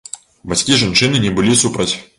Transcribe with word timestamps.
Бацькі 0.53 0.79
жанчыны 0.85 1.23
не 1.27 1.31
былі 1.39 1.59
супраць. 1.65 1.91